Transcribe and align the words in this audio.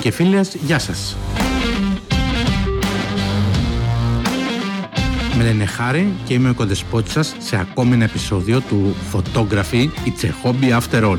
και 0.00 0.10
φίλες, 0.10 0.54
γεια 0.54 0.78
σας. 0.78 1.16
Με 5.36 5.44
λένε 5.44 5.64
Χάρη 5.64 6.12
και 6.24 6.34
είμαι 6.34 6.50
ο 6.50 6.54
κοντεσπότης 6.54 7.12
σας 7.12 7.34
σε 7.38 7.56
ακόμη 7.56 7.94
ένα 7.94 8.04
επεισόδιο 8.04 8.60
του 8.60 8.94
Photography 9.12 9.88
It's 10.04 10.24
a 10.24 10.30
Hobby 10.44 10.80
After 10.80 11.02
All. 11.02 11.18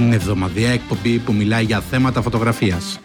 Είναι 0.00 0.14
εβδομαδιαία 0.14 0.72
εκπομπή 0.72 1.18
που 1.18 1.32
μιλάει 1.32 1.64
για 1.64 1.80
θέματα 1.80 2.22
φωτογραφίας. 2.22 3.00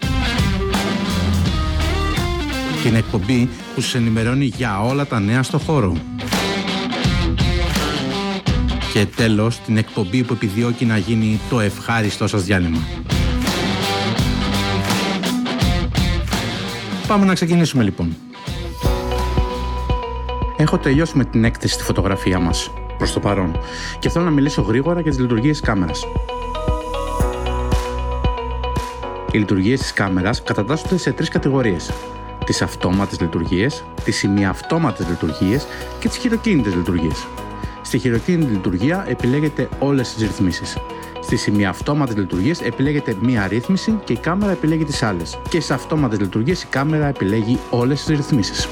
Την 2.84 2.96
εκπομπή 2.96 3.50
που 3.76 3.82
σας 3.82 3.96
ενημερώνει 3.96 4.46
για 4.46 4.82
όλα 4.82 5.06
τα 5.06 5.20
νέα 5.20 5.44
στο 5.44 5.58
χώρο. 5.58 6.17
Και 8.98 9.06
τέλος, 9.06 9.60
την 9.60 9.78
εκπομπή 9.78 10.24
που 10.24 10.34
επιδιώκει 10.34 10.86
να 10.86 10.98
γίνει 10.98 11.40
το 11.50 11.60
ευχάριστό 11.60 12.28
σας 12.28 12.44
διάλειμμα. 12.44 12.80
Πάμε 17.08 17.26
να 17.26 17.34
ξεκινήσουμε 17.34 17.84
λοιπόν. 17.84 18.16
Έχω 20.58 20.78
τελειώσει 20.78 21.18
με 21.18 21.26
την 21.26 21.44
έκθεση 21.44 21.74
στη 21.74 21.84
φωτογραφία 21.84 22.40
μας, 22.40 22.72
προς 22.98 23.14
το 23.14 23.20
παρόν, 23.20 23.60
και 24.00 24.10
θέλω 24.10 24.26
να 24.26 24.32
μιλήσω 24.32 24.62
γρήγορα 24.62 25.02
για 25.02 25.12
τις 25.12 25.20
λειτουργίες 25.20 25.60
κάμερας. 25.60 26.04
Οι 29.32 29.38
λειτουργίες 29.38 29.80
της 29.80 29.94
κάμερας 29.94 30.44
κατατάσσονται 30.44 30.98
σε 30.98 31.12
τρεις 31.12 31.30
κατηγορίες. 31.30 31.92
Τις 32.46 32.62
αυτόματες 32.62 33.20
λειτουργίες, 33.20 33.84
τις 34.04 34.24
ημιαυτόματες 34.24 35.08
λειτουργίες 35.08 35.68
και 36.00 36.08
τις 36.08 36.18
χειροκίνητες 36.18 36.76
λειτουργίες. 36.76 37.28
Στη 37.88 38.00
χειροκίνητη 38.00 38.52
λειτουργία 38.52 39.06
επιλέγετε 39.08 39.70
όλες 39.80 40.14
τις 40.14 40.24
ρυθμίσεις. 40.24 40.78
Στι 41.22 41.50
ημιαυτόματε 41.50 42.14
λειτουργίε 42.20 42.54
επιλέγετε 42.64 43.16
μία 43.22 43.48
ρύθμιση 43.48 44.00
και 44.04 44.14
η 44.14 44.18
κάμερα 44.18 44.52
επιλέγει 44.52 44.84
τις 44.84 45.04
άλλες. 45.04 45.40
Και 45.50 45.60
στι 45.60 45.74
αυτόματε 45.74 46.18
λειτουργίε 46.18 46.54
η 46.54 46.66
κάμερα 46.70 47.06
επιλέγει 47.06 47.60
όλες 47.70 48.04
τις 48.04 48.16
ρυθμίσεις. 48.16 48.68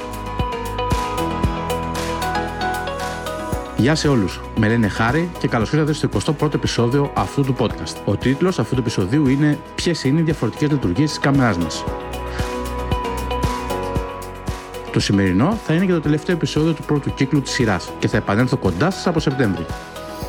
Γεια 3.78 3.96
σε 3.96 4.08
όλους. 4.08 4.42
Με 4.56 4.68
λένε 4.68 4.88
Χάρη 4.88 5.30
και 5.40 5.48
καλώς 5.48 5.74
ήρθατε 5.74 5.94
στο 5.94 6.10
21ο 6.42 6.54
επεισόδιο 6.54 7.12
αυτού 7.16 7.42
του 7.42 7.56
podcast. 7.60 7.96
Ο 8.06 8.16
τίτλος 8.16 8.60
αυτού 8.60 8.76
του 8.76 8.82
επεισοδίου 8.82 9.28
είναι 9.28 9.60
Ποιες 9.76 10.04
είναι 10.04 10.20
οι 10.20 10.24
διαφορετικές 10.24 10.72
λειτουργίες 10.72 11.10
της 11.10 11.20
κάμεράς 11.20 11.58
μας. 11.58 11.84
Το 14.96 15.02
σημερινό 15.02 15.60
θα 15.66 15.74
είναι 15.74 15.86
και 15.86 15.92
το 15.92 16.00
τελευταίο 16.00 16.36
επεισόδιο 16.36 16.74
του 16.74 16.84
πρώτου 16.84 17.14
κύκλου 17.14 17.42
της 17.42 17.52
σειράς 17.52 17.92
και 18.00 18.08
θα 18.08 18.18
επανέλθω 18.18 18.58
κοντά 18.58 18.92
σας 18.92 19.08
από 19.08 19.20
Σεπτέμβρη. 19.20 19.66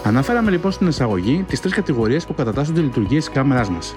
Αναφέραμε 0.05 0.51
λοιπόν 0.51 0.73
στην 0.73 0.87
εισαγωγή 0.87 1.45
τις 1.49 1.61
τρεις 1.61 1.75
κατηγορίες 1.75 2.27
που 2.27 2.35
κατατάσσονται 2.35 2.81
λειτουργίες 2.81 3.25
της 3.25 3.35
κάμεράς 3.35 3.69
μας. 3.71 3.95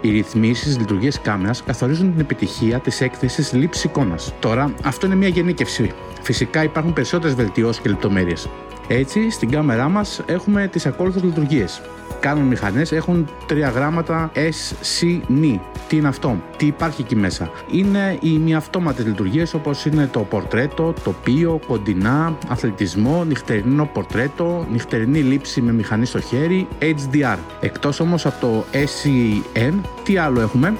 Οι 0.00 0.10
ρυθμίσεις 0.10 0.74
τη 0.74 0.80
λειτουργίας 0.80 1.20
κάμερας 1.20 1.62
καθορίζουν 1.62 2.10
την 2.10 2.20
επιτυχία 2.20 2.78
της 2.78 3.00
έκθεσης 3.00 3.52
λήψης 3.52 3.84
εικόνας. 3.84 4.32
Τώρα, 4.40 4.74
αυτό 4.84 5.06
είναι 5.06 5.14
μια 5.14 5.28
γενίκευση. 5.28 5.90
Φυσικά 6.22 6.62
υπάρχουν 6.62 6.92
περισσότερες 6.92 7.34
βελτιώσεις 7.34 7.82
και 7.82 7.88
λεπτομέρειες. 7.88 8.48
Έτσι, 8.88 9.30
στην 9.30 9.50
κάμερά 9.50 9.88
μας 9.88 10.22
έχουμε 10.26 10.68
τις 10.72 10.86
ακόλουθες 10.86 11.22
λειτουργίες. 11.22 11.82
Κάνουν 12.20 12.46
μηχανές 12.46 12.92
έχουν 12.92 13.28
τρία 13.46 13.68
γράμματα 13.68 14.30
SCNI. 14.34 15.60
Τι 15.88 15.96
είναι 15.96 16.08
αυτό, 16.08 16.42
τι 16.56 16.66
υπάρχει 16.66 17.00
εκεί 17.00 17.16
μέσα; 17.16 17.50
Είναι 17.70 18.18
οι 18.20 18.30
μη 18.30 18.54
αυτόματε 18.54 19.02
λειτουργίες 19.02 19.54
όπως 19.54 19.84
είναι 19.84 20.06
το 20.06 20.20
πορτρέτο, 20.20 20.94
τοπίο, 21.04 21.60
κοντινά, 21.66 22.38
αθλητισμό, 22.48 23.24
νυχτερινό 23.24 23.86
πορτρέτο, 23.92 24.66
νυχτερινή 24.72 25.18
λήψη 25.18 25.60
με 25.60 25.72
μηχανή 25.72 26.06
στο 26.06 26.20
χέρι, 26.20 26.66
HDR. 26.80 27.38
Εκτός 27.60 28.00
όμως 28.00 28.26
από 28.26 28.40
το 28.40 28.64
SCN, 28.72 29.73
τι 30.02 30.16
άλλο 30.16 30.40
έχουμε; 30.40 30.76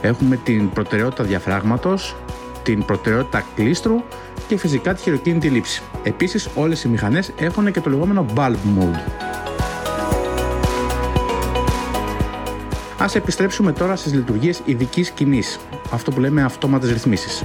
Έχουμε 0.00 0.36
την 0.36 0.70
προτεραιότητα 0.70 1.24
διαφράγματος, 1.24 2.16
την 2.62 2.84
προτεραιότητα 2.84 3.44
κλίστρου 3.54 4.02
και 4.48 4.56
φυσικά 4.56 4.94
τη 4.94 5.02
χειροκίνητη 5.02 5.48
λήψη. 5.48 5.82
Επίσης 6.02 6.48
όλες 6.54 6.84
οι 6.84 6.88
μηχανές 6.88 7.32
έχουν 7.38 7.72
και 7.72 7.80
το 7.80 7.90
λεγόμενο 7.90 8.26
bulb 8.34 8.56
mode. 8.78 9.10
Ας 12.98 13.14
επιστρέψουμε 13.14 13.72
τώρα 13.72 13.96
στις 13.96 14.14
λειτουργίες 14.14 14.60
ειδικής 14.64 15.06
σκηνής, 15.06 15.58
αυτό 15.92 16.10
που 16.10 16.20
λέμε 16.20 16.42
αυτόματες 16.42 16.92
ρυθμίσεις. 16.92 17.44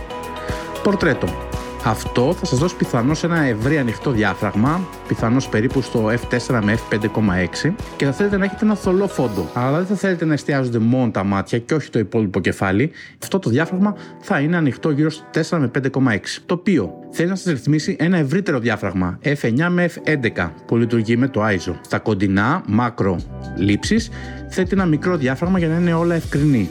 Πορτρέτο. 0.83 1.50
Αυτό 1.85 2.33
θα 2.39 2.45
σας 2.45 2.59
δώσει 2.59 2.75
πιθανώς 2.75 3.23
ένα 3.23 3.39
ευρύ 3.41 3.77
ανοιχτό 3.77 4.11
διάφραγμα, 4.11 4.87
πιθανώς 5.07 5.49
περίπου 5.49 5.81
στο 5.81 6.05
f4 6.05 6.59
με 6.63 6.77
f5,6 6.89 7.73
και 7.97 8.05
θα 8.05 8.11
θέλετε 8.11 8.37
να 8.37 8.45
έχετε 8.45 8.65
ένα 8.65 8.75
θολό 8.75 9.07
φόντο. 9.07 9.49
Αλλά 9.53 9.77
δεν 9.77 9.85
θα 9.85 9.95
θέλετε 9.95 10.25
να 10.25 10.33
εστιάζονται 10.33 10.79
μόνο 10.79 11.11
τα 11.11 11.23
μάτια 11.23 11.59
και 11.59 11.73
όχι 11.73 11.89
το 11.89 11.99
υπόλοιπο 11.99 12.39
κεφάλι. 12.39 12.91
Αυτό 13.21 13.39
το 13.39 13.49
διάφραγμα 13.49 13.95
θα 14.19 14.39
είναι 14.39 14.57
ανοιχτό 14.57 14.89
γύρω 14.89 15.09
στο 15.09 15.23
4 15.49 15.57
με 15.57 15.71
5,6. 15.93 16.17
Το 16.45 16.53
οποίο 16.53 16.93
θέλει 17.11 17.29
να 17.29 17.35
σας 17.35 17.53
ρυθμίσει 17.53 17.95
ένα 17.99 18.17
ευρύτερο 18.17 18.59
διάφραγμα 18.59 19.19
f9 19.23 19.67
με 19.69 19.89
f11 20.05 20.49
που 20.65 20.77
λειτουργεί 20.77 21.17
με 21.17 21.27
το 21.27 21.41
ISO. 21.45 21.73
Στα 21.81 21.99
κοντινά, 21.99 22.63
μάκρο 22.67 23.19
λήψεις 23.57 24.09
θέτει 24.49 24.69
ένα 24.73 24.85
μικρό 24.85 25.17
διάφραγμα 25.17 25.59
για 25.59 25.67
να 25.67 25.75
είναι 25.75 25.93
όλα 25.93 26.15
ευκρινή 26.15 26.69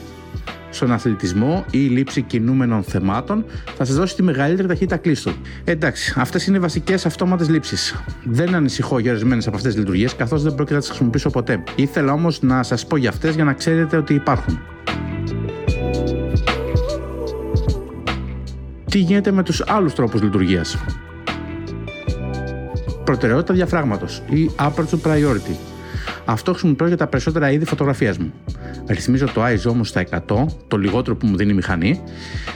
στον 0.71 0.91
αθλητισμό 0.91 1.65
ή 1.71 1.77
λήψη 1.77 2.21
κινούμενων 2.21 2.83
θεμάτων 2.83 3.45
θα 3.77 3.85
σας 3.85 3.95
δώσει 3.95 4.15
τη 4.15 4.23
μεγαλύτερη 4.23 4.67
ταχύτητα 4.67 4.97
κλείστου. 4.97 5.31
Εντάξει, 5.63 6.13
αυτές 6.17 6.47
είναι 6.47 6.57
οι 6.57 6.59
βασικές 6.59 7.05
αυτόματες 7.05 7.49
λήψεις. 7.49 8.03
Δεν 8.23 8.55
ανησυχώ 8.55 8.99
για 8.99 9.11
ορισμένες 9.11 9.47
από 9.47 9.55
αυτές 9.55 9.71
τις 9.71 9.81
λειτουργίες, 9.81 10.15
καθώς 10.15 10.43
δεν 10.43 10.55
πρόκειται 10.55 10.73
να 10.73 10.79
τις 10.79 10.89
χρησιμοποιήσω 10.89 11.29
ποτέ. 11.29 11.63
Ήθελα 11.75 12.13
όμως 12.13 12.41
να 12.41 12.63
σας 12.63 12.87
πω 12.87 12.97
για 12.97 13.09
αυτές 13.09 13.35
για 13.35 13.43
να 13.43 13.53
ξέρετε 13.53 13.97
ότι 13.97 14.13
υπάρχουν. 14.13 14.59
Τι 18.89 18.99
γίνεται 18.99 19.31
με 19.31 19.43
τους 19.43 19.63
άλλους 19.67 19.93
τρόπους 19.93 20.21
λειτουργίας; 20.21 20.77
Προτεραιότητα 23.03 23.53
διαφράγματος 23.53 24.21
ή 24.29 24.51
aperture 24.59 25.01
priority 25.03 25.55
αυτό 26.25 26.51
χρησιμοποιώ 26.51 26.87
για 26.87 26.97
τα 26.97 27.07
περισσότερα 27.07 27.51
είδη 27.51 27.65
φωτογραφίας 27.65 28.17
μου. 28.17 28.33
Ρυθμίζω 28.87 29.25
το 29.25 29.45
ISO 29.45 29.69
όμως 29.69 29.87
στα 29.87 30.03
100, 30.27 30.45
το 30.67 30.77
λιγότερο 30.77 31.15
που 31.15 31.27
μου 31.27 31.35
δίνει 31.35 31.51
η 31.51 31.55
μηχανή. 31.55 32.01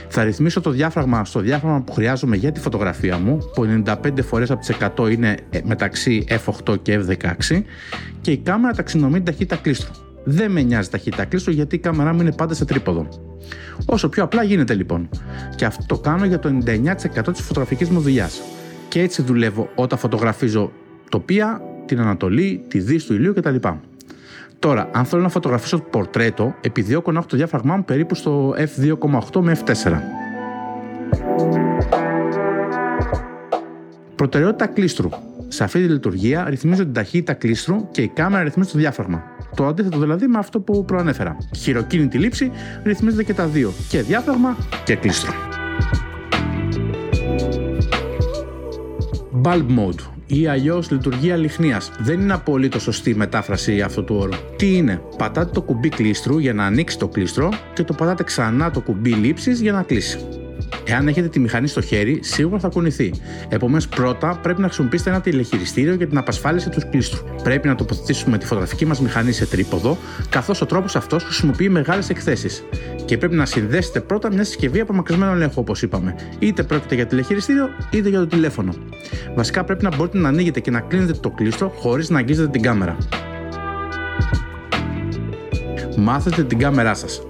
Θα 0.08 0.24
ρυθμίσω 0.24 0.60
το 0.60 0.70
διάφραγμα 0.70 1.24
στο 1.24 1.40
διάφραγμα 1.40 1.80
που 1.80 1.92
χρειάζομαι 1.92 2.36
για 2.36 2.52
τη 2.52 2.60
φωτογραφία 2.60 3.18
μου, 3.18 3.38
που 3.54 3.82
95 3.84 3.94
φορές 4.22 4.50
από 4.50 4.60
τις 4.60 4.76
100 4.96 5.10
είναι 5.10 5.36
ε, 5.50 5.58
μεταξύ 5.64 6.24
F8 6.28 6.82
και 6.82 7.00
F16. 7.06 7.62
Και 8.20 8.30
η 8.30 8.36
κάμερα 8.36 8.74
ταξινομεί 8.74 9.14
την 9.14 9.24
ταχύτητα 9.24 9.56
κλίστρου. 9.56 9.90
Δεν 10.24 10.50
με 10.50 10.62
νοιάζει 10.62 10.88
ταχύτητα 10.88 11.24
κλίστρου 11.24 11.52
γιατί 11.52 11.74
η 11.74 11.78
κάμερά 11.78 12.12
μου 12.12 12.20
είναι 12.20 12.32
πάντα 12.32 12.54
σε 12.54 12.64
τρίποδο. 12.64 13.08
Όσο 13.86 14.08
πιο 14.08 14.22
απλά 14.22 14.42
γίνεται 14.42 14.74
λοιπόν. 14.74 15.08
Και 15.56 15.64
αυτό 15.64 15.84
το 15.86 15.98
κάνω 15.98 16.24
για 16.24 16.38
το 16.38 16.58
99% 16.66 17.32
της 17.32 17.40
φωτογραφικής 17.40 17.88
μου 17.88 18.00
δουλειά. 18.00 18.30
Και 18.88 19.00
έτσι 19.00 19.22
δουλεύω 19.22 19.70
όταν 19.74 19.98
φωτογραφίζω 19.98 20.72
τοπία 21.08 21.60
την 21.86 22.00
Ανατολή, 22.00 22.64
τη 22.68 22.78
Δύση 22.78 23.06
του 23.06 23.14
ηλίου 23.14 23.34
κτλ. 23.34 23.56
Τώρα, 24.58 24.90
αν 24.92 25.04
θέλω 25.04 25.22
να 25.22 25.28
φωτογραφίσω 25.28 25.76
το 25.76 25.84
πορτρέτο, 25.90 26.54
επιδιώκω 26.60 27.12
να 27.12 27.18
έχω 27.18 27.28
το 27.28 27.36
διάφραγμά 27.36 27.76
μου 27.76 27.84
περίπου 27.84 28.14
στο 28.14 28.54
f2,8 28.56 29.40
με 29.40 29.58
f4. 29.64 29.92
Προτεραιότητα 34.14 34.66
κλίστρου. 34.66 35.08
Σε 35.48 35.64
αυτή 35.64 35.82
τη 35.82 35.92
λειτουργία 35.92 36.46
ρυθμίζω 36.48 36.82
την 36.82 36.92
ταχύτητα 36.92 37.32
κλίστρου 37.32 37.90
και 37.90 38.02
η 38.02 38.08
κάμερα 38.08 38.42
ρυθμίζει 38.42 38.70
το 38.70 38.78
διάφραγμα. 38.78 39.22
Το 39.54 39.66
αντίθετο 39.66 39.98
δηλαδή 39.98 40.26
με 40.26 40.38
αυτό 40.38 40.60
που 40.60 40.84
προανέφερα. 40.84 41.36
Χειροκίνητη 41.56 42.18
λήψη 42.18 42.50
ρυθμίζεται 42.84 43.22
και 43.22 43.34
τα 43.34 43.46
δύο. 43.46 43.72
Και 43.88 44.02
διάφραγμα 44.02 44.56
και 44.84 44.96
κλίστρο. 44.96 45.32
Bulb 49.42 49.66
mode 49.78 50.15
ή 50.26 50.46
αλλιώς 50.46 50.90
λειτουργία 50.90 51.36
λιχνίας. 51.36 51.92
Δεν 51.98 52.20
είναι 52.20 52.32
απολύτως 52.32 52.82
σωστή 52.82 53.10
η 53.10 53.14
μετάφραση 53.14 53.80
αυτού 53.80 54.04
του 54.04 54.16
όρου. 54.16 54.32
Τι 54.56 54.76
είναι, 54.76 55.02
πατάτε 55.16 55.50
το 55.52 55.62
κουμπί 55.62 55.88
κλίστρου 55.88 56.38
για 56.38 56.52
να 56.52 56.64
ανοίξει 56.64 56.98
το 56.98 57.08
κλίστρο 57.08 57.52
και 57.74 57.82
το 57.82 57.92
πατάτε 57.92 58.22
ξανά 58.22 58.70
το 58.70 58.80
κουμπί 58.80 59.10
λήψης 59.10 59.60
για 59.60 59.72
να 59.72 59.82
κλείσει. 59.82 60.45
Εάν 60.84 61.08
έχετε 61.08 61.28
τη 61.28 61.38
μηχανή 61.38 61.66
στο 61.66 61.80
χέρι, 61.80 62.18
σίγουρα 62.22 62.58
θα 62.58 62.68
κουνηθεί. 62.68 63.12
Επομένως, 63.48 63.88
πρώτα 63.88 64.38
πρέπει 64.42 64.60
να 64.60 64.66
χρησιμοποιήσετε 64.66 65.10
ένα 65.10 65.20
τηλεχειριστήριο 65.20 65.94
για 65.94 66.06
την 66.06 66.18
απασφάλιση 66.18 66.70
του 66.70 66.80
κλίστρου. 66.90 67.24
Πρέπει 67.42 67.68
να 67.68 67.74
τοποθετήσουμε 67.74 68.38
τη 68.38 68.46
φωτογραφική 68.46 68.86
μας 68.86 69.00
μηχανή 69.00 69.32
σε 69.32 69.46
τρίποδο, 69.46 69.98
καθώς 70.28 70.60
ο 70.60 70.66
τρόπος 70.66 70.96
αυτός 70.96 71.24
χρησιμοποιεί 71.24 71.68
μεγάλες 71.68 72.08
εκθέσεις. 72.08 72.64
Και 73.04 73.18
πρέπει 73.18 73.34
να 73.34 73.46
συνδέσετε 73.46 74.00
πρώτα 74.00 74.32
μια 74.32 74.44
συσκευή 74.44 74.80
απομακρυσμένο 74.80 75.32
ελέγχο, 75.32 75.60
όπως 75.60 75.82
είπαμε. 75.82 76.14
Είτε 76.38 76.62
πρόκειται 76.62 76.94
για 76.94 77.06
τηλεχειριστήριο, 77.06 77.68
είτε 77.90 78.08
για 78.08 78.18
το 78.18 78.26
τηλέφωνο. 78.26 78.74
Βασικά 79.34 79.64
πρέπει 79.64 79.84
να 79.84 79.96
μπορείτε 79.96 80.18
να 80.18 80.28
ανοίγετε 80.28 80.60
και 80.60 80.70
να 80.70 80.80
κλείνετε 80.80 81.12
το 81.12 81.30
κλίστρο 81.30 81.68
χωρίς 81.68 82.10
να 82.10 82.18
αγγίζετε 82.18 82.48
την 82.48 82.62
κάμερα. 82.62 82.96
Μάθετε 85.96 86.44
την 86.44 86.58
κάμερά 86.58 86.94
σας. 86.94 87.22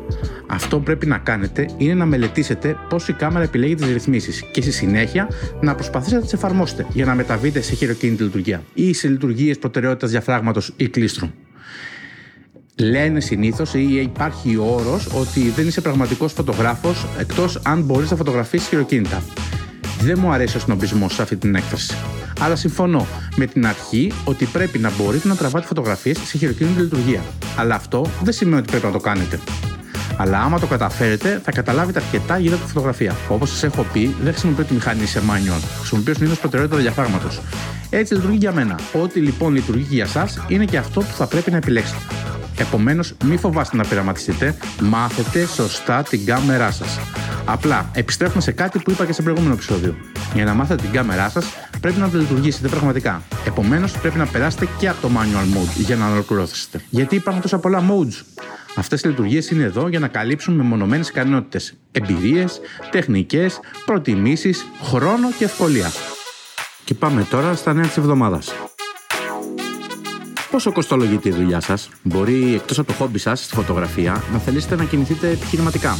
Αυτό 0.46 0.76
που 0.76 0.82
πρέπει 0.82 1.06
να 1.06 1.18
κάνετε 1.18 1.68
είναι 1.76 1.94
να 1.94 2.06
μελετήσετε 2.06 2.76
πώς 2.88 3.08
η 3.08 3.12
κάμερα 3.12 3.44
επιλέγει 3.44 3.74
τις 3.74 3.92
ρυθμίσεις 3.92 4.44
και 4.52 4.62
στη 4.62 4.70
συνέχεια 4.70 5.28
να 5.60 5.74
προσπαθήσετε 5.74 6.16
να 6.16 6.22
τις 6.22 6.32
εφαρμόσετε 6.32 6.86
για 6.92 7.04
να 7.04 7.14
μεταβείτε 7.14 7.60
σε 7.60 7.74
χειροκίνητη 7.74 8.22
λειτουργία 8.22 8.62
ή 8.74 8.92
σε 8.92 9.08
λειτουργίες 9.08 9.58
προτεραιότητας 9.58 10.10
διαφράγματος 10.10 10.72
ή 10.76 10.88
κλίστρου. 10.88 11.28
Λένε 12.78 13.20
συνήθως 13.20 13.74
ή 13.74 14.00
υπάρχει 14.02 14.56
ο 14.56 14.64
όρος 14.64 15.08
ότι 15.14 15.40
δεν 15.40 15.66
είσαι 15.66 15.80
πραγματικός 15.80 16.32
φωτογράφος 16.32 17.06
εκτός 17.18 17.60
αν 17.64 17.82
μπορείς 17.82 18.10
να 18.10 18.16
φωτογραφίσεις 18.16 18.68
χειροκίνητα. 18.68 19.22
Δεν 20.00 20.18
μου 20.20 20.30
αρέσει 20.30 20.56
ο 20.56 20.60
σνομπισμό 20.60 21.08
σε 21.08 21.22
αυτή 21.22 21.36
την 21.36 21.54
έκφραση. 21.54 21.94
Αλλά 22.40 22.56
συμφωνώ 22.56 23.06
με 23.36 23.46
την 23.46 23.66
αρχή 23.66 24.12
ότι 24.24 24.44
πρέπει 24.44 24.78
να 24.78 24.90
μπορείτε 24.96 25.28
να 25.28 25.36
τραβάτε 25.36 25.66
φωτογραφίες 25.66 26.18
σε 26.18 26.38
χειροκίνητη 26.38 26.80
λειτουργία. 26.80 27.22
Αλλά 27.56 27.74
αυτό 27.74 28.06
δεν 28.22 28.32
σημαίνει 28.32 28.58
ότι 28.58 28.70
πρέπει 28.70 28.86
να 28.86 28.92
το 28.92 28.98
κάνετε. 28.98 29.40
Αλλά 30.16 30.40
άμα 30.40 30.58
το 30.58 30.66
καταφέρετε, 30.66 31.40
θα 31.44 31.50
καταλάβετε 31.50 32.00
αρκετά 32.04 32.38
γύρω 32.38 32.54
από 32.54 32.64
τη 32.64 32.70
φωτογραφία. 32.72 33.14
Όπως 33.28 33.50
σας 33.50 33.62
έχω 33.62 33.86
πει, 33.92 34.16
δεν 34.22 34.32
χρησιμοποιώ 34.32 34.64
τη 34.64 34.74
μηχανή 34.74 35.06
σε 35.06 35.22
manual. 35.28 35.62
Χρησιμοποιώ 35.78 36.14
συνήθως 36.14 36.38
προτεραιότητα 36.38 36.80
διαφράγματο. 36.80 37.28
Έτσι 37.90 38.14
λειτουργεί 38.14 38.36
για 38.36 38.52
μένα. 38.52 38.78
Ό,τι 38.92 39.20
λοιπόν 39.20 39.54
λειτουργεί 39.54 39.94
για 39.94 40.04
εσά 40.04 40.28
είναι 40.48 40.64
και 40.64 40.76
αυτό 40.76 41.00
που 41.00 41.12
θα 41.16 41.26
πρέπει 41.26 41.50
να 41.50 41.56
επιλέξετε. 41.56 42.00
Επομένως, 42.58 43.14
μη 43.24 43.36
φοβάστε 43.36 43.76
να 43.76 43.84
πειραματιστείτε, 43.84 44.56
μάθετε 44.80 45.46
σωστά 45.46 46.02
την 46.02 46.26
κάμερά 46.26 46.70
σας. 46.70 46.98
Απλά 47.44 47.90
επιστρέφουμε 47.92 48.42
σε 48.42 48.52
κάτι 48.52 48.78
που 48.78 48.90
είπα 48.90 49.04
και 49.04 49.12
σε 49.12 49.22
προηγούμενο 49.22 49.54
επεισόδιο. 49.54 49.96
Για 50.34 50.44
να 50.44 50.54
μάθετε 50.54 50.82
την 50.82 50.90
κάμερά 50.90 51.28
σας, 51.28 51.46
πρέπει 51.80 52.00
να 52.00 52.08
το 52.08 52.18
λειτουργήσετε 52.18 52.68
πραγματικά. 52.68 53.22
Επομένως, 53.46 53.92
πρέπει 53.92 54.18
να 54.18 54.26
περάσετε 54.26 54.68
και 54.78 54.88
από 54.88 55.00
το 55.00 55.10
manual 55.14 55.56
mode 55.58 55.76
για 55.76 55.96
να 55.96 56.10
ολοκληρώσετε. 56.10 56.80
Γιατί 56.90 57.14
υπάρχουν 57.14 57.42
τόσα 57.42 57.58
πολλά 57.58 57.82
modes. 57.88 58.24
Αυτές 58.78 59.02
οι 59.02 59.08
λειτουργίες 59.08 59.50
είναι 59.50 59.62
εδώ 59.62 59.88
για 59.88 59.98
να 59.98 60.08
καλύψουν 60.08 60.54
μεμονωμένες 60.54 61.08
ικανότητες, 61.08 61.74
εμπειρίες, 61.92 62.60
τεχνικές, 62.90 63.60
προτιμήσεις, 63.86 64.66
χρόνο 64.82 65.32
και 65.38 65.44
ευκολία. 65.44 65.90
Και 66.84 66.94
πάμε 66.94 67.26
τώρα 67.30 67.54
στα 67.54 67.72
νέα 67.72 67.86
της 67.86 67.96
εβδομάδας. 67.96 68.54
Πόσο 70.50 70.72
κοστολογείται 70.72 71.28
η 71.28 71.32
δουλειά 71.32 71.60
σας, 71.60 71.88
μπορεί 72.02 72.54
εκτός 72.54 72.78
από 72.78 72.88
το 72.88 72.94
χόμπι 72.94 73.18
σας 73.18 73.44
στη 73.44 73.54
φωτογραφία 73.54 74.22
να 74.32 74.38
θελήσετε 74.38 74.76
να 74.76 74.84
κινηθείτε 74.84 75.30
επιχειρηματικά. 75.30 75.96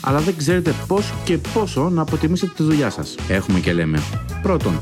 Αλλά 0.00 0.18
δεν 0.18 0.36
ξέρετε 0.36 0.74
πώς 0.86 1.14
και 1.24 1.38
πόσο 1.38 1.90
να 1.90 2.02
αποτιμήσετε 2.02 2.52
τη 2.56 2.62
δουλειά 2.62 2.90
σας. 2.90 3.14
Έχουμε 3.28 3.60
και 3.60 3.72
λέμε. 3.72 4.02
Πρώτον, 4.42 4.80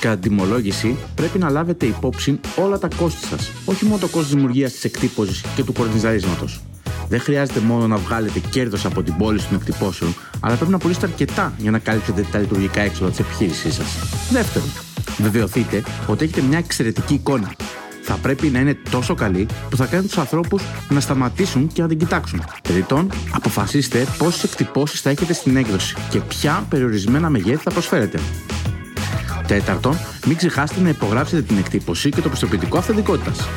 κατά 0.00 0.18
τιμολόγηση 0.18 0.96
πρέπει 1.14 1.38
να 1.38 1.50
λάβετε 1.50 1.86
υπόψη 1.86 2.40
όλα 2.56 2.78
τα 2.78 2.88
κόστη 2.96 3.26
σας. 3.26 3.50
Όχι 3.64 3.84
μόνο 3.84 3.98
το 3.98 4.08
κόστος 4.08 4.34
δημιουργίας 4.34 4.72
της 4.72 4.84
εκτύπωσης 4.84 5.44
και 5.56 5.64
του 5.64 5.72
κορνιζαρίσματος. 5.72 6.60
Δεν 7.08 7.20
χρειάζεται 7.20 7.60
μόνο 7.60 7.86
να 7.86 7.96
βγάλετε 7.96 8.40
κέρδος 8.50 8.84
από 8.84 9.02
την 9.02 9.16
πώληση 9.16 9.46
των 9.48 9.56
εκτυπώσεων, 9.56 10.14
αλλά 10.40 10.56
πρέπει 10.56 10.70
να 10.70 10.78
πουλήσετε 10.78 11.06
αρκετά 11.06 11.52
για 11.58 11.70
να 11.70 11.78
καλύψετε 11.78 12.26
τα 12.32 12.38
λειτουργικά 12.38 12.80
έξοδα 12.80 13.10
της 13.10 13.18
επιχείρησής 13.18 13.74
σας. 13.74 13.86
Δεύτερον, 14.30 14.68
βεβαιωθείτε 15.18 15.82
ότι 16.06 16.24
έχετε 16.24 16.40
μια 16.40 16.58
εξαιρετική 16.58 17.14
εικόνα. 17.14 17.52
Θα 18.06 18.14
πρέπει 18.14 18.46
να 18.46 18.58
είναι 18.58 18.76
τόσο 18.90 19.14
καλή 19.14 19.46
που 19.70 19.76
θα 19.76 19.86
κάνει 19.86 20.06
τους 20.06 20.18
ανθρώπους 20.18 20.62
να 20.88 21.00
σταματήσουν 21.00 21.66
και 21.72 21.82
να 21.82 21.88
την 21.88 21.98
κοιτάξουν. 21.98 22.42
Τρίτον, 22.62 23.10
αποφασίστε 23.30 24.06
πόσες 24.18 24.44
εκτυπώσεις 24.44 25.00
θα 25.00 25.10
έχετε 25.10 25.32
στην 25.32 25.56
έκδοση 25.56 25.94
και 26.10 26.20
ποια 26.20 26.66
περιορισμένα 26.68 27.30
μεγέθη 27.30 27.62
θα 27.62 27.70
προσφέρετε. 27.70 28.20
Τέταρτον, 29.46 29.98
μην 30.26 30.36
ξεχάσετε 30.36 30.80
να 30.80 30.88
υπογράψετε 30.88 31.42
την 31.42 31.58
εκτύπωση 31.58 32.10
και 32.10 32.20
το 32.20 32.28
πιστοποιητικό 32.28 32.78
αυθεντικότητας. 32.78 33.48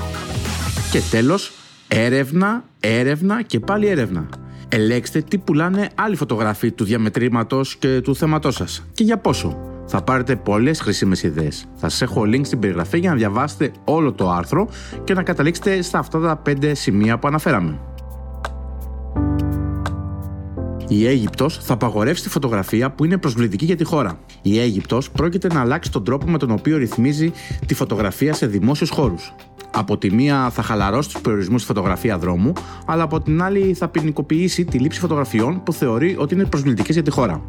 Και 0.91 1.01
τέλος, 1.09 1.51
Έρευνα, 1.87 2.63
έρευνα 2.79 3.41
και 3.41 3.59
πάλι 3.59 3.87
έρευνα. 3.87 4.29
Ελέξτε 4.69 5.21
τι 5.21 5.37
πουλάνε 5.37 5.89
άλλοι 5.95 6.15
φωτογράφοι 6.15 6.71
του 6.71 6.83
διαμετρήματος 6.83 7.75
και 7.75 8.01
του 8.01 8.15
θέματός 8.15 8.55
σας 8.55 8.85
και 8.93 9.03
για 9.03 9.17
πόσο. 9.17 9.57
Θα 9.85 10.01
πάρετε 10.01 10.35
πολλές 10.35 10.79
χρήσιμες 10.79 11.23
ιδέες. 11.23 11.65
Θα 11.75 11.89
σας 11.89 12.01
έχω 12.01 12.21
link 12.21 12.41
στην 12.43 12.59
περιγραφή 12.59 12.99
για 12.99 13.09
να 13.09 13.15
διαβάσετε 13.15 13.71
όλο 13.83 14.13
το 14.13 14.31
άρθρο 14.31 14.69
και 15.03 15.13
να 15.13 15.23
καταλήξετε 15.23 15.81
στα 15.81 15.99
αυτά 15.99 16.19
τα 16.19 16.41
5 16.45 16.71
σημεία 16.75 17.19
που 17.19 17.27
αναφέραμε. 17.27 17.79
Η 20.87 21.07
Αίγυπτος 21.07 21.57
θα 21.57 21.73
απαγορεύσει 21.73 22.23
τη 22.23 22.29
φωτογραφία 22.29 22.91
που 22.91 23.05
είναι 23.05 23.17
προσβλητική 23.17 23.65
για 23.65 23.75
τη 23.75 23.83
χώρα. 23.83 24.19
Η 24.41 24.59
Αίγυπτος 24.59 25.11
πρόκειται 25.11 25.47
να 25.47 25.59
αλλάξει 25.61 25.91
τον 25.91 26.03
τρόπο 26.03 26.29
με 26.29 26.37
τον 26.37 26.51
οποίο 26.51 26.77
ρυθμίζει 26.77 27.31
τη 27.65 27.73
φωτογραφία 27.73 28.33
σε 28.33 28.47
δημόσιους 28.47 28.89
χώρους. 28.89 29.33
Από 29.77 29.97
τη 29.97 30.13
μία 30.13 30.49
θα 30.49 30.61
χαλαρώσει 30.61 31.09
τους 31.09 31.21
περιορισμούς 31.21 31.61
στη 31.61 31.73
φωτογραφία 31.73 32.17
δρόμου, 32.17 32.53
αλλά 32.85 33.03
από 33.03 33.21
την 33.21 33.41
άλλη 33.41 33.73
θα 33.73 33.87
ποινικοποιήσει 33.87 34.65
τη 34.65 34.79
λήψη 34.79 34.99
φωτογραφιών 34.99 35.63
που 35.63 35.73
θεωρεί 35.73 36.15
ότι 36.19 36.33
είναι 36.33 36.45
προσβλητικές 36.45 36.95
για 36.95 37.03
τη 37.03 37.11
χώρα. 37.11 37.41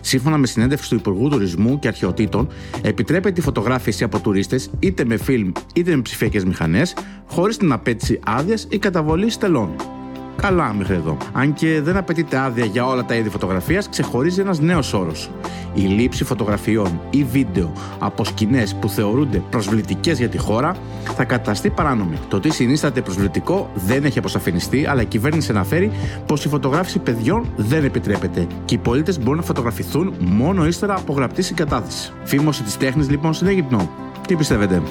Σύμφωνα 0.00 0.36
με 0.36 0.46
συνέντευξη 0.46 0.88
του 0.88 0.94
Υπουργού 0.94 1.28
Τουρισμού 1.28 1.78
και 1.78 1.88
Αρχαιοτήτων, 1.88 2.48
επιτρέπεται 2.82 3.40
η 3.40 3.42
φωτογράφηση 3.42 4.04
από 4.04 4.20
τουρίστες 4.20 4.70
είτε 4.78 5.04
με 5.04 5.16
φιλμ 5.16 5.52
είτε 5.74 5.96
με 5.96 6.02
ψηφιακές 6.02 6.44
μηχανές, 6.44 6.96
χωρίς 7.26 7.56
την 7.56 7.72
απέτηση 7.72 8.20
άδειας 8.24 8.66
ή 8.70 8.78
καταβολής 8.78 9.34
στελών. 9.34 9.95
Καλά 10.42 10.72
μέχρι 10.72 10.94
εδώ. 10.94 11.16
Αν 11.32 11.52
και 11.52 11.80
δεν 11.82 11.96
απαιτείται 11.96 12.38
άδεια 12.38 12.64
για 12.64 12.86
όλα 12.86 13.04
τα 13.04 13.14
είδη 13.14 13.28
φωτογραφίας, 13.28 13.88
ξεχωρίζει 13.88 14.40
ένας 14.40 14.60
νέος 14.60 14.92
όρος. 14.92 15.30
Η 15.74 15.80
λήψη 15.80 16.24
φωτογραφιών 16.24 17.00
ή 17.10 17.24
βίντεο 17.24 17.72
από 17.98 18.24
σκηνές 18.24 18.74
που 18.74 18.88
θεωρούνται 18.88 19.42
προσβλητικές 19.50 20.18
για 20.18 20.28
τη 20.28 20.38
χώρα 20.38 20.76
θα 21.16 21.24
καταστεί 21.24 21.70
παράνομη. 21.70 22.16
Το 22.28 22.40
τι 22.40 22.50
συνίσταται 22.50 23.00
προσβλητικό 23.00 23.70
δεν 23.74 24.04
έχει 24.04 24.18
αποσαφινιστεί, 24.18 24.86
αλλά 24.86 25.02
η 25.02 25.04
κυβέρνηση 25.04 25.50
αναφέρει 25.50 25.92
πως 26.26 26.44
η 26.44 26.48
φωτογράφηση 26.48 26.98
παιδιών 26.98 27.46
δεν 27.56 27.84
επιτρέπεται 27.84 28.46
και 28.64 28.74
οι 28.74 28.78
πολίτες 28.78 29.18
μπορούν 29.18 29.36
να 29.36 29.42
φωτογραφηθούν 29.42 30.14
μόνο 30.18 30.66
ύστερα 30.66 30.94
από 30.94 31.12
γραπτή 31.12 31.42
συγκατάθεση. 31.42 32.12
Φήμωση 32.24 32.62
της 32.62 32.76
τέχνης 32.76 33.10
λοιπόν 33.10 33.34
στην 33.34 33.46
Αίγυπτο. 33.46 33.90
Τι 34.26 34.36
πιστεύετε; 34.36 34.82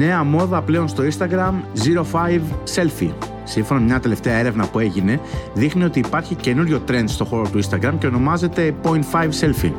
Νέα 0.00 0.24
μόδα 0.24 0.62
πλέον 0.62 0.88
στο 0.88 1.02
Instagram 1.02 1.52
05 2.12 2.40
Selfie. 2.74 3.12
Σύμφωνα 3.44 3.80
με 3.80 3.86
μια 3.86 4.00
τελευταία 4.00 4.34
έρευνα 4.34 4.66
που 4.66 4.78
έγινε, 4.78 5.20
δείχνει 5.54 5.84
ότι 5.84 5.98
υπάρχει 5.98 6.34
καινούριο 6.34 6.82
trend 6.88 7.04
στο 7.06 7.24
χώρο 7.24 7.48
του 7.48 7.60
Instagram 7.64 7.92
και 7.98 8.06
ονομάζεται 8.06 8.74
0.5 8.82 8.92
Selfie. 9.40 9.72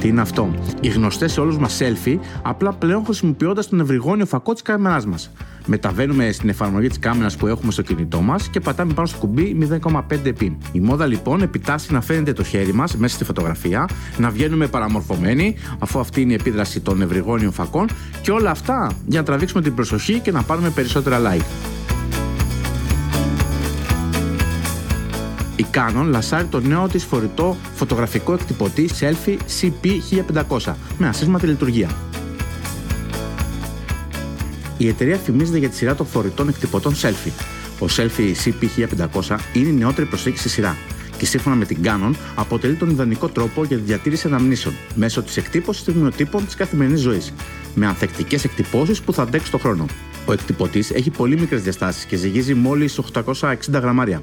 Τι 0.00 0.08
είναι 0.08 0.20
αυτό; 0.20 0.50
Οι 0.80 0.88
γνωστές 0.88 1.32
σε 1.32 1.40
όλους 1.40 1.58
μας 1.58 1.80
selfie 1.82 2.18
απλά 2.42 2.72
πλέον 2.72 3.04
χρησιμοποιώντας 3.04 3.68
τον 3.68 3.80
ευρυγόνιο 3.80 4.26
φακό 4.26 4.52
της 4.52 4.62
κάμεράς 4.62 5.06
μας. 5.06 5.30
Μεταβαίνουμε 5.66 6.32
στην 6.32 6.48
εφαρμογή 6.48 6.88
της 6.88 6.98
κάμερας 6.98 7.36
που 7.36 7.46
έχουμε 7.46 7.72
στο 7.72 7.82
κινητό 7.82 8.20
μας 8.20 8.48
και 8.48 8.60
πατάμε 8.60 8.92
πάνω 8.92 9.06
στο 9.06 9.18
κουμπί 9.18 9.68
0,5 9.82 10.56
Η 10.72 10.80
μόδα 10.80 11.06
λοιπόν 11.06 11.42
επιτάσσει 11.42 11.92
να 11.92 12.00
φαίνεται 12.00 12.32
το 12.32 12.44
χέρι 12.44 12.74
μας 12.74 12.96
μέσα 12.96 13.14
στη 13.14 13.24
φωτογραφία, 13.24 13.88
να 14.18 14.30
βγαίνουμε 14.30 14.66
παραμορφωμένοι, 14.66 15.54
αφού 15.78 15.98
αυτή 15.98 16.20
είναι 16.20 16.32
η 16.32 16.34
επίδραση 16.40 16.80
των 16.80 17.02
ευρυγόνιων 17.02 17.52
φακών 17.52 17.88
και 18.22 18.30
όλα 18.30 18.50
αυτά 18.50 18.92
για 19.06 19.18
να 19.18 19.26
τραβήξουμε 19.26 19.62
την 19.62 19.74
προσοχή 19.74 20.18
και 20.18 20.32
να 20.32 20.42
πάρουμε 20.42 20.70
περισσότερα 20.70 21.20
like. 21.20 21.44
Η 25.56 25.66
Canon 25.74 26.06
λασάρει 26.06 26.44
το 26.44 26.60
νέο 26.60 26.88
της 26.88 27.04
φορητό 27.04 27.56
φωτογραφικό 27.74 28.32
εκτυπωτή 28.32 28.90
Selfie 29.00 29.36
CP1500 29.60 30.74
με 30.98 31.08
ασύσματη 31.08 31.46
λειτουργία. 31.46 31.88
Η 34.78 34.88
εταιρεία 34.88 35.16
φημίζεται 35.16 35.58
για 35.58 35.68
τη 35.68 35.76
σειρά 35.76 35.94
των 35.94 36.06
φορητών 36.06 36.48
εκτυπωτών 36.48 36.94
Selfie. 36.94 37.42
Ο 37.80 37.86
Selfie 37.96 38.32
CP1500 38.44 39.36
είναι 39.52 39.68
η 39.68 39.72
νεότερη 39.72 40.06
προσέγγιση 40.06 40.42
στη 40.42 40.50
σειρά 40.50 40.76
και 41.16 41.26
σύμφωνα 41.26 41.56
με 41.56 41.64
την 41.64 41.76
Canon 41.84 42.14
αποτελεί 42.34 42.74
τον 42.74 42.90
ιδανικό 42.90 43.28
τρόπο 43.28 43.64
για 43.64 43.76
τη 43.76 43.82
διατήρηση 43.82 44.26
αναμνήσεων 44.26 44.74
μέσω 44.94 45.22
της 45.22 45.36
εκτύπωσης 45.36 45.82
στιγμιοτύπων 45.82 46.44
της 46.44 46.54
καθημερινής 46.54 47.00
ζωής, 47.00 47.32
με 47.74 47.86
ανθεκτικές 47.86 48.44
εκτυπώσεις 48.44 49.02
που 49.02 49.12
θα 49.12 49.22
αντέξουν 49.22 49.50
τον 49.50 49.60
χρόνο. 49.60 49.86
Ο 50.26 50.32
εκτυπωτής 50.32 50.90
έχει 50.90 51.10
πολύ 51.10 51.38
μικρές 51.38 51.62
διαστάσεις 51.62 52.04
και 52.04 52.16
ζυγίζει 52.16 52.54
μόλις 52.54 52.98
860 52.98 53.80
γραμμάρια. 53.80 54.22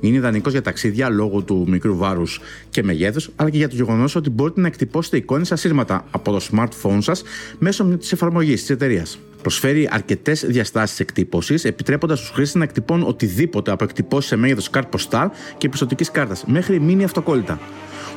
Είναι 0.00 0.16
ιδανικός 0.16 0.52
για 0.52 0.62
ταξίδια 0.62 1.08
λόγω 1.08 1.42
του 1.42 1.64
μικρού 1.68 1.96
βάρους 1.96 2.40
και 2.70 2.82
μεγέθους, 2.82 3.30
αλλά 3.36 3.50
και 3.50 3.56
για 3.56 3.68
το 3.68 3.74
γεγονός 3.74 4.14
ότι 4.14 4.30
μπορείτε 4.30 4.60
να 4.60 4.66
εκτυπώσετε 4.66 5.16
εικόνες 5.16 5.52
ασύρματα 5.52 6.04
από 6.10 6.32
το 6.32 6.46
smartphone 6.52 6.98
σας 6.98 7.22
μέσω 7.58 7.84
της 7.84 8.12
εφαρμογής 8.12 8.60
της 8.60 8.70
εταιρείας. 8.70 9.18
Προσφέρει 9.42 9.88
αρκετές 9.90 10.44
διαστάσεις 10.46 11.00
εκτύπωσης, 11.00 11.64
επιτρέποντας 11.64 12.18
στους 12.18 12.30
χρήστες 12.30 12.54
να 12.54 12.64
εκτυπώνουν 12.64 13.08
οτιδήποτε 13.08 13.70
από 13.70 13.84
εκτυπώσεις 13.84 14.28
σε 14.28 14.36
μέγεθος 14.36 14.70
κάρτ 14.70 14.88
ποστάλ 14.88 15.28
και 15.58 15.68
πιστοτικής 15.68 16.10
κάρτας 16.10 16.44
μέχρι 16.46 16.80
μήνυ 16.80 17.04
αυτοκόλλητα. 17.04 17.60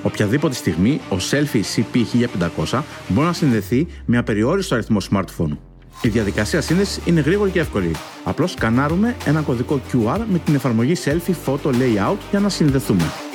Οποιαδήποτε 0.03 0.53
στιγμή, 0.53 1.01
ο 1.09 1.15
Selfie 1.31 1.61
CP1500 1.75 2.81
μπορεί 3.07 3.27
να 3.27 3.33
συνδεθεί 3.33 3.87
με 4.05 4.17
απεριόριστο 4.17 4.75
αριθμό 4.75 4.97
smartphone. 5.11 5.57
Η 6.01 6.09
διαδικασία 6.09 6.61
σύνδεσης 6.61 6.99
είναι 7.05 7.21
γρήγορη 7.21 7.51
και 7.51 7.59
εύκολη. 7.59 7.91
Απλώς 8.23 8.51
σκανάρουμε 8.51 9.15
ένα 9.25 9.41
κωδικό 9.41 9.81
QR 9.91 10.19
με 10.31 10.39
την 10.45 10.55
εφαρμογή 10.55 10.93
Selfie 11.03 11.33
Photo 11.45 11.67
Layout 11.67 12.17
για 12.29 12.39
να 12.39 12.49
συνδεθούμε. 12.49 13.30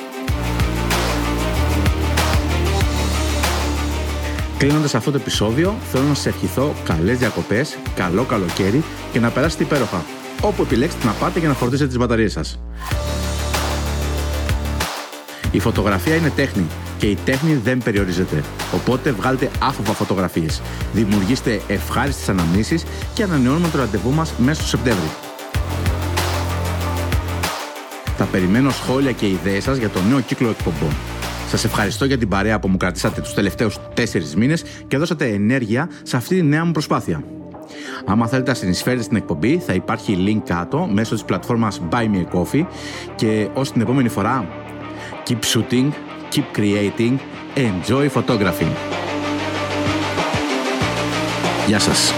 Κλείνοντας 4.59 4.95
αυτό 4.95 5.11
το 5.11 5.17
επεισόδιο, 5.17 5.75
θέλω 5.93 6.05
να 6.05 6.15
σα 6.15 6.29
ευχηθώ 6.29 6.75
καλές 6.85 7.19
διακοπές, 7.19 7.79
καλό 7.95 8.25
καλοκαίρι 8.25 8.85
και 9.13 9.21
να 9.21 9.31
περάσετε 9.31 9.63
υπέροχα. 9.63 10.05
Όπου 10.41 10.63
επιλέξετε 10.63 11.07
να 11.07 11.13
πάτε 11.13 11.39
για 11.39 11.49
να 11.49 11.55
φορτίσετε 11.55 11.89
τις 11.89 11.99
μπαταρίες 11.99 12.33
σας. 12.33 12.59
Η 15.51 15.59
φωτογραφία 15.59 16.15
είναι 16.15 16.31
τέχνη 16.31 16.67
και 16.99 17.07
η 17.07 17.19
τέχνη 17.25 17.55
δεν 17.55 17.79
περιορίζεται. 17.79 18.45
Οπότε 18.75 19.11
βγάλτε 19.11 19.51
άφοβα 19.59 19.93
φωτογραφίες. 19.93 20.63
Δημιουργήστε 20.93 21.61
ευχάριστες 21.69 22.29
αναμνήσεις 22.29 22.85
και 23.15 23.23
ανανεώνουμε 23.23 23.69
το 23.69 23.79
ραντεβού 23.79 24.11
μας 24.11 24.33
μέσα 24.39 24.61
στο 24.61 24.69
Σεπτέμβρη. 24.69 25.11
Θα 28.17 28.25
περιμένω 28.25 28.71
σχόλια 28.71 29.13
και 29.13 29.27
ιδέες 29.27 29.63
σας 29.63 29.77
για 29.77 29.89
το 29.89 30.01
νέο 30.03 30.21
κύκλο 30.21 30.49
εκπομπών. 30.49 31.16
Σας 31.49 31.65
ευχαριστώ 31.65 32.05
για 32.05 32.19
την 32.19 32.29
παρέα 32.29 32.59
που 32.59 32.69
μου 32.69 32.77
κρατήσατε 32.77 33.21
τους 33.21 33.35
τελευταίους 33.35 33.79
τέσσερις 33.95 34.37
μήνες 34.37 34.63
και 34.89 34.97
δώσατε 34.99 35.29
ενέργεια 35.29 35.89
σε 36.03 36.17
αυτή 36.17 36.37
τη 36.37 36.43
νέα 36.43 36.65
μου 36.65 36.73
προσπάθεια. 36.73 37.25
Άμα 38.07 38.27
θέλετε 38.27 38.51
να 38.51 38.57
συνεισφέρετε 38.57 39.03
στην 39.03 39.17
εκπομπή, 39.17 39.59
θα 39.59 39.73
υπάρχει 39.73 40.17
link 40.27 40.43
κάτω 40.49 40.89
μέσω 40.93 41.15
της 41.15 41.25
πλατφόρμας 41.25 41.81
Buy 41.91 42.05
Me 42.05 42.25
a 42.25 42.39
Coffee 42.39 42.67
και 43.15 43.49
ως 43.55 43.73
την 43.73 43.81
επόμενη 43.81 44.09
φορά, 44.09 44.49
keep 45.29 45.39
shooting, 45.55 45.91
keep 46.35 46.59
creating, 46.59 47.17
enjoy 47.55 48.09
photography. 48.15 48.69
Γεια 51.67 51.79
σας. 51.79 52.13